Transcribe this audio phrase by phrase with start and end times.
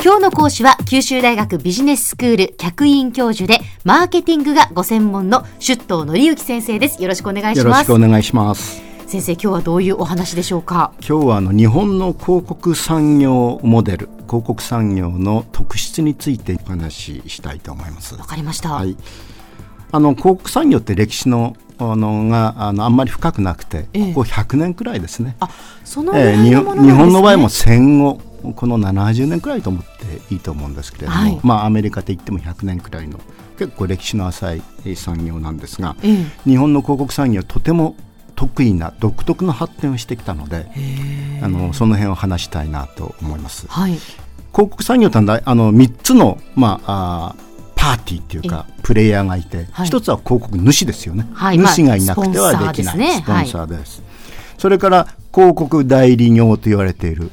[0.00, 7.02] 今日の講師は九州大学ビジネススクール客員教授でマーケティングがご専門の出頭則之先生です。
[7.02, 7.64] よろしくお願いします。
[7.64, 8.80] よろしくお願いします。
[9.08, 10.92] 先生今日はどういうお話でしょうか？
[11.00, 18.14] 今日はあの日本の広告産業モデル広告産業の特質についてお話ししたいと思います。
[18.14, 18.96] わかりました、はい、
[19.90, 25.36] あの広告産業って歴史のあのがあのあんまり深くなくて、ええ、ここ100年くらいですね。
[25.40, 25.48] あ
[25.84, 28.20] その、えー、日本の場合も戦後
[28.54, 33.18] この70年くらいと思っていいと思うんですけれども、はい、まあアメリカといっても100年くらいの
[33.58, 34.54] 結構歴史の浅
[34.84, 37.96] い産業なんですが、え、日本の広告産業はとても
[38.36, 40.70] 得意な独特の発展をしてきたので
[41.42, 43.66] あのその辺を話したいなと思います。
[43.68, 44.02] はい、広
[44.52, 54.10] 告産業ってあの3つの、まあ、あパーティーっていうかプレイヤーがいて、はい、一つは広告主ですよね、はい、主がいなくてはできない、まあ、スポンサーです、はい、
[54.58, 57.30] それから広告代理業と言われている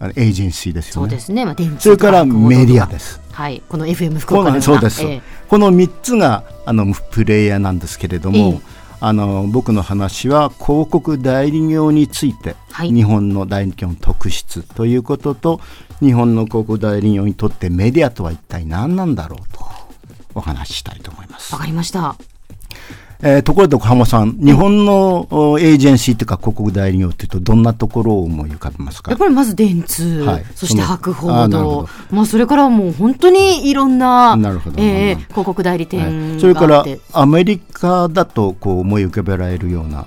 [0.00, 1.08] エージェンシーですよね。
[1.10, 3.20] そうですね、まあ、それからメディアです。
[3.32, 3.62] はい。
[3.68, 15.60] この FM 福岡そうです、えー、この3つがあのプレイヤーなんですけれども、えーあの僕の話は広告代理業について、はい、日本の代理業の特質ということと
[16.00, 19.64] 日本の広告代理業にとってメディアとは一体何なんだろうと
[20.34, 21.54] お話ししたいと思います。
[21.54, 22.14] わかりました。
[23.22, 25.26] えー、ところで小浜さん、日本の
[25.60, 29.10] エージェンシーというか広告代理業というとどんなところを思い浮かべますか？
[29.10, 31.88] やっぱりまず電通、はい、そして博報堂。
[32.10, 40.06] まあ、それからもう本当にいろんななるほど、えー、広告代理店、はい、それからアメリカだとこう思い浮かべられるような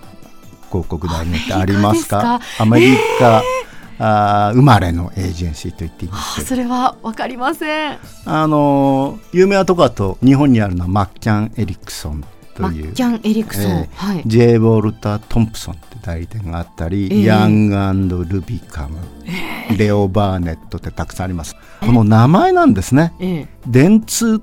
[0.70, 2.42] 広告代理ってありますか？
[2.58, 3.64] アメリカ、えー。
[4.00, 8.00] あ生まれのエージェンシーと言っていますそれはわかりません。
[8.26, 12.26] あの有名なところだと日本にあるのはマッキャン・エリクソン
[12.56, 12.86] という。
[12.86, 24.42] マッキャン・エリクソン、えーはい、ジェイ・ボルタ・トンプソンって代理店があったり、えー、ヤングルビカム、えー、レオ・バーネットってたくさんあります、この名前なんですね、電通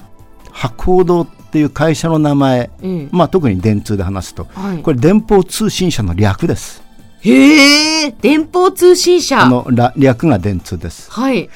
[0.51, 2.71] 博報堂っていう会社の名前、
[3.11, 6.83] まあ、特に電通で話すと、はい、これ電報通信社の略です。
[7.23, 9.43] へえ、電報通信社。
[9.43, 9.67] あの
[9.97, 11.11] 略が電通です。
[11.11, 11.51] はい。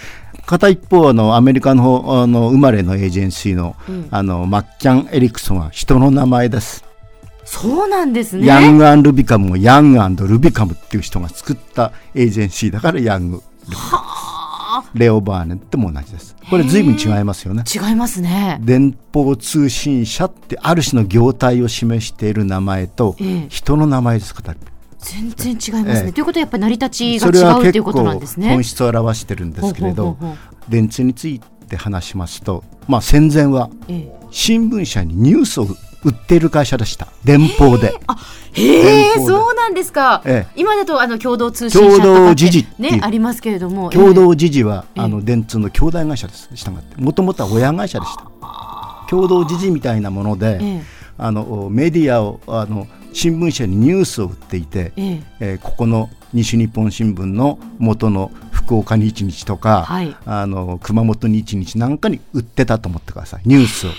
[0.47, 6.85] 片一方あのアメリカの方あの生まれのエージェンシーのうん、あのマッキャン・エリクソンは人の名前です。
[7.45, 8.47] そうなんですね。
[8.47, 13.43] ヤングルビカムもヤングルビカムっていう人が作ったエージェンシーだからヤング
[14.95, 16.37] レオバーネットも同じです。
[16.51, 17.65] これずいぶん違いますよね。
[17.73, 18.59] 違いますね。
[18.63, 23.17] 電報通信社ってある種の業態を示している名前と、
[23.49, 24.59] 人の名前です片一
[25.05, 26.07] 全然違いますね。
[26.07, 26.13] ええ。
[26.13, 28.49] ということはやっぱり成り立ちが違うということなんですね。
[28.49, 30.17] 本質を表してるんですけれど
[30.69, 33.71] 電通について話しますと、まあ、戦前は
[34.31, 35.67] 新聞社にニュースを
[36.05, 37.09] 売っている会社でした。
[37.25, 37.95] 電報で。
[38.07, 38.17] あ
[38.53, 46.49] へえそうなんですか、ええ、今だとあの共同通信社とか時ねありますけれども共同時事は、え、あの電通の兄弟会社です。
[46.55, 47.01] したがって。
[47.01, 48.27] もともとは親会社でした。
[49.09, 50.83] 共同時事みたいなもので、
[51.19, 55.23] あのメディアをあの新聞社にニュースを売っていて、ええ。
[55.41, 63.91] えー、ここの西日本新聞の元の福岡日日とか、はい、あの熊本日日なんかに売ってたと思ってくださいニュースを。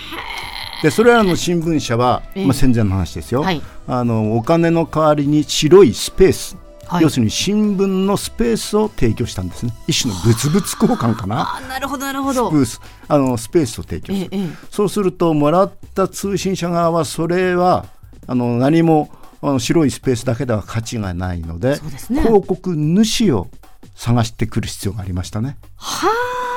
[0.82, 6.56] でそれらの新聞社は、まあ、戦前の話ですよ、はい、あのお金の代わりに白いスペース。
[6.86, 9.72] はい、要するに新聞のスペースを提供したんですね。
[9.88, 11.56] 一種の物々交換かな。
[11.56, 12.64] あなるほどなるほど。
[12.64, 17.86] スあのスペースを提供する、ええ、そうするともらった通信社側はそれは
[18.26, 19.10] あの何も
[19.42, 21.78] あの白いスペースだけでは価値がないので、
[22.10, 23.48] ね、広告主を
[23.94, 25.56] 探してくる必要がありましたね。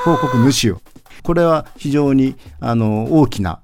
[0.03, 0.81] 広告主を。
[1.23, 3.59] これは非常にあの大きな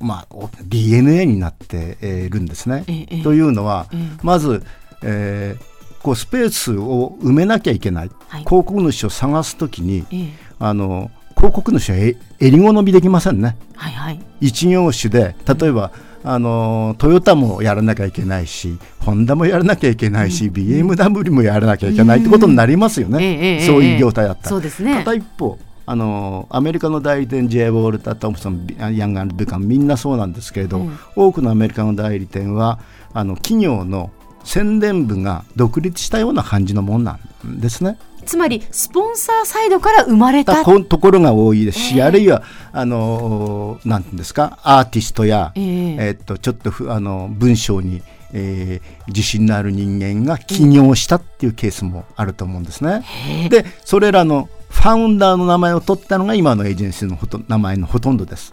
[0.00, 2.84] まあ、DNA になっているんですね。
[2.88, 4.62] ええというのは、え、まず、
[5.02, 10.04] えー、こうスペースを埋めなきゃいけない、はい、広告主を探すときに、
[10.58, 13.56] あの広告主はえ襟好みできませんね。
[13.76, 24.48] はいはい、一業種で例えば、うんあのトヨタもやらなきゃいけないしホンダもやらなきゃいけないし、うん、BMW もやらなきゃいけないってことになりますよね、そういう業態だったら。
[24.48, 27.68] そうですね、片一方あのアメリカの代理店 J.
[27.68, 28.66] ウォルタ・トムソン
[28.96, 32.78] ヤンガン・ブカンみんなそうなんですけれど、うん、多くのアメリカの代理店は
[33.12, 34.10] あの企業の
[34.44, 37.98] 宣伝部が独立したような感じのもんなんですね。
[38.24, 40.64] つまりスポンサーサイドから生まれた。
[40.64, 42.42] ところが多いですし、えー、あるいは
[42.72, 44.58] あのなんていうんですか？
[44.62, 48.02] アーティストや、えー、えー、っとちょっとあの文章に
[48.36, 53.04] えー、自信のある人間が起業したっていうケースもあると思うんですね。
[53.48, 58.52] でそれらのファウンダーの名前を取ったのが今のエージェンシーのほと名前のほとんどです。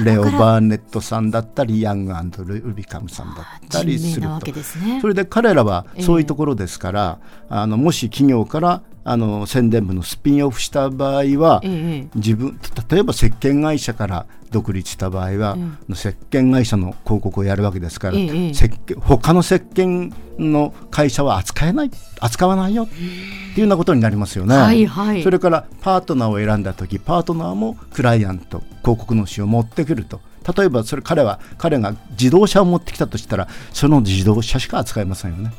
[0.00, 2.14] レオ・バーネットさんだったりヤング
[2.44, 4.28] ルビカムさんだったりする。
[4.38, 7.18] と、ね、それで彼らはそういうところですから、
[7.50, 12.58] えー、あのもし企業からあの宣伝部のスピンオフした場合は、ええ、自分
[12.90, 15.56] 例えば石鹸会社から独立した場合は、
[15.88, 18.68] え、石鹸会社の広告をやるわけですから、え石
[18.98, 24.56] 他の石鹸の会社は扱えない扱わないよっていうようなことになりますよね。
[24.56, 30.20] はいはい、それからパートナーを選んだ時パートナーもクライアント広告主を持ってくると。
[30.56, 35.52] 例えばそれ彼は彼が自動車を持ってきたとしたらその自動車しか扱いませんよね。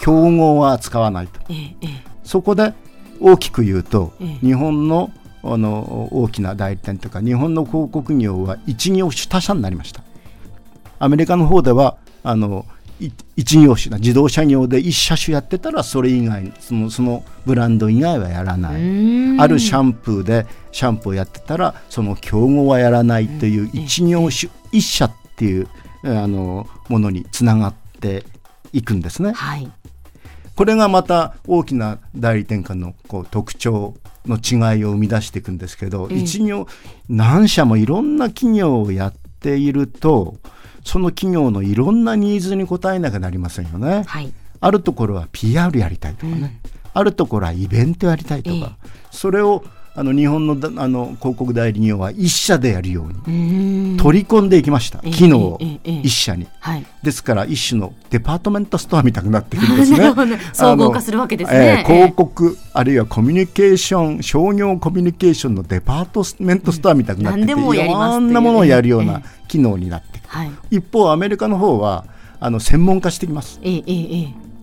[0.00, 1.40] 競合は扱わないと。
[1.50, 2.74] ええそこで
[3.20, 4.12] 大きく言うと、
[4.42, 5.10] 日本の
[5.42, 10.02] あの大きな代理店というか日本の広告業は一業種他社になりました。
[10.98, 12.66] アメリカの方ではあの
[13.36, 19.40] 一業種自動車業で一車種やってたらそれ以外そのそのブランド以外はやらない。
[19.40, 25.68] あるシャンプーでシャンプーをやってたらその競合はやらないという一業種一社っていう
[26.02, 28.24] あのものにつながって
[28.74, 29.32] いくんですね。
[29.32, 29.70] はい
[30.60, 33.94] これがまた大きな代理店間のこう特徴
[34.26, 36.66] の違いを生み出していくんですけど、一業
[37.08, 40.36] 何社もいろんな企業をやっていると
[40.84, 44.04] その企業のいろんなニーズに応えなきゃなりませんよね。
[44.06, 44.30] はい、
[44.60, 48.70] あるところは PR やりたいとかね、うん、あるところはイベントやりたいとか、えー、
[49.10, 49.64] それを
[50.00, 60.10] あの日本のあの広告代理業は一社でやるように取り込んでいきました、機能を一社に、はい、ですから一種のデパートメントストアみたくなってくるんですね。
[60.54, 72.06] 総合化するわけですね、えー、広告あるいはコミュニケーション商業コミュニケーションのデパートメントストアみたくなってて、うん、いろんなものをやるような機能になってくる、はい、一方アメリカの方は
[72.40, 73.92] あの専門化してきます、えーえ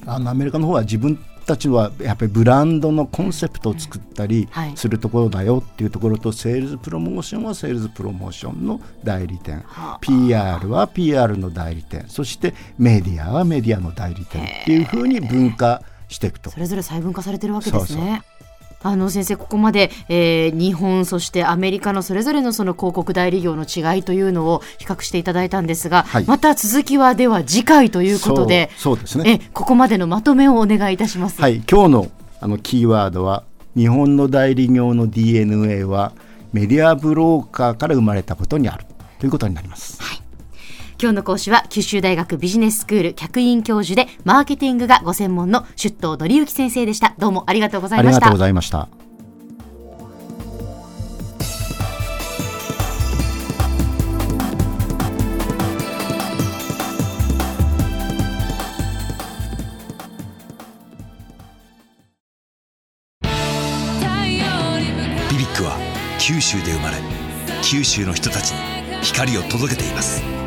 [0.04, 9.64] ー、あのアメリカの方は自分たちはやっぱりブランドのコンセプトを作ったりするところだよっていうところと、セールスプロモーションはセールスプロモーションの代理店、
[10.02, 12.06] PR は PR の代理店。
[12.08, 16.52] そしてメディアはメディアの代理店っていうふうに分化していくと。
[16.52, 17.88] それぞれ細分化されてるわけですね。
[17.88, 18.37] そうそう
[18.84, 31.42] あの先生ここまで、えー、日本そしてアメリカのそれぞれのその広告代理業の違いというのを比較していただいたんですが、はい、また続きはでは次回ということでそうですねえここまでのまとめをお願いいたします。
[31.42, 33.44] はい、今日のあのキーワードは
[33.76, 36.14] 日本の代理業の DNA は
[36.54, 38.86] メディアブローカーから生まれたことにある
[39.20, 40.00] ということになります。
[41.00, 47.14] 今日の講師は九州大学ビジネススクール客員教授でマーケティングがご専門の出頭則之先生でした。
[47.20, 48.18] どうもありがとうございました。
[48.18, 48.90] ありがとうございました。
[65.30, 65.78] BBIQ は
[66.20, 66.98] 九州で生まれ
[67.62, 68.58] 九州の人たちに
[69.04, 70.47] 光を届けています。